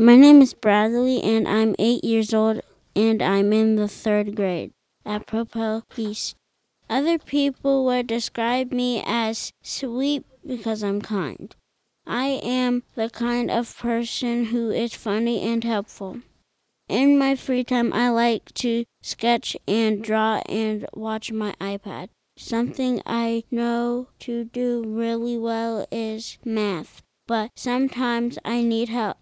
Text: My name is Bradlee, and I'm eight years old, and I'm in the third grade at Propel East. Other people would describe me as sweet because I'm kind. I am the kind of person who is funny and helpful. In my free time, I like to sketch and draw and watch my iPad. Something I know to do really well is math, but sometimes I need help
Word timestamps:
My 0.00 0.14
name 0.14 0.40
is 0.42 0.54
Bradlee, 0.54 1.24
and 1.24 1.48
I'm 1.48 1.74
eight 1.76 2.04
years 2.04 2.32
old, 2.32 2.60
and 2.94 3.20
I'm 3.20 3.52
in 3.52 3.74
the 3.74 3.88
third 3.88 4.36
grade 4.36 4.70
at 5.04 5.26
Propel 5.26 5.82
East. 5.96 6.36
Other 6.88 7.18
people 7.18 7.84
would 7.84 8.06
describe 8.06 8.70
me 8.70 9.02
as 9.04 9.52
sweet 9.60 10.24
because 10.46 10.84
I'm 10.84 11.02
kind. 11.02 11.52
I 12.06 12.26
am 12.44 12.84
the 12.94 13.10
kind 13.10 13.50
of 13.50 13.76
person 13.76 14.44
who 14.46 14.70
is 14.70 14.94
funny 14.94 15.42
and 15.42 15.64
helpful. 15.64 16.20
In 16.88 17.18
my 17.18 17.34
free 17.34 17.64
time, 17.64 17.92
I 17.92 18.08
like 18.10 18.54
to 18.54 18.84
sketch 19.02 19.56
and 19.66 20.00
draw 20.00 20.42
and 20.48 20.86
watch 20.94 21.32
my 21.32 21.56
iPad. 21.60 22.10
Something 22.36 23.02
I 23.04 23.42
know 23.50 24.10
to 24.20 24.44
do 24.44 24.84
really 24.86 25.36
well 25.36 25.88
is 25.90 26.38
math, 26.44 27.02
but 27.26 27.50
sometimes 27.56 28.38
I 28.44 28.62
need 28.62 28.90
help 28.90 29.16